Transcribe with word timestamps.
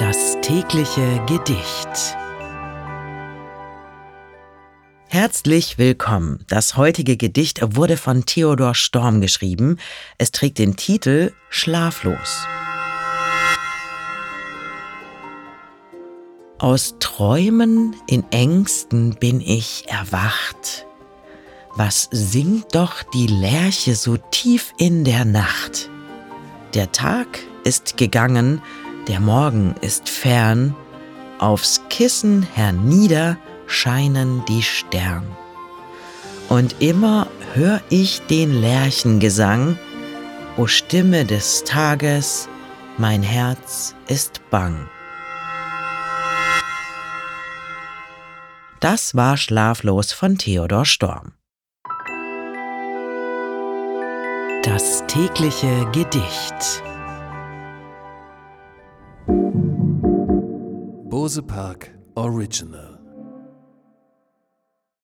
Das 0.00 0.38
tägliche 0.40 1.22
Gedicht. 1.26 2.16
Herzlich 5.08 5.76
willkommen. 5.76 6.42
Das 6.48 6.78
heutige 6.78 7.18
Gedicht 7.18 7.76
wurde 7.76 7.98
von 7.98 8.24
Theodor 8.24 8.74
Storm 8.74 9.20
geschrieben. 9.20 9.76
Es 10.16 10.30
trägt 10.30 10.56
den 10.56 10.76
Titel 10.76 11.34
Schlaflos. 11.50 12.46
Aus 16.58 16.94
Träumen 16.98 17.94
in 18.08 18.24
Ängsten 18.30 19.16
bin 19.16 19.42
ich 19.42 19.84
erwacht. 19.88 20.86
Was 21.76 22.08
singt 22.10 22.74
doch 22.74 23.02
die 23.12 23.26
Lerche 23.26 23.94
so 23.94 24.16
tief 24.30 24.72
in 24.78 25.04
der 25.04 25.26
Nacht? 25.26 25.90
Der 26.72 26.90
Tag 26.90 27.40
ist 27.64 27.98
gegangen, 27.98 28.62
der 29.08 29.20
Morgen 29.20 29.74
ist 29.80 30.08
fern, 30.08 30.74
aufs 31.38 31.82
Kissen 31.88 32.42
hernieder 32.42 33.36
scheinen 33.66 34.44
die 34.46 34.62
Stern. 34.62 35.24
Und 36.48 36.76
immer 36.80 37.28
hör 37.54 37.80
ich 37.88 38.20
den 38.22 38.60
Lerchengesang, 38.60 39.78
o 40.56 40.66
Stimme 40.66 41.24
des 41.24 41.64
Tages, 41.64 42.48
mein 42.98 43.22
Herz 43.22 43.94
ist 44.08 44.40
bang. 44.50 44.88
Das 48.80 49.14
war 49.14 49.36
Schlaflos 49.36 50.12
von 50.12 50.38
Theodor 50.38 50.84
Storm. 50.84 51.32
Das 54.62 55.04
tägliche 55.06 55.86
Gedicht. 55.92 56.89
Bose 61.08 61.40
Park 61.42 61.90
Original 62.16 62.99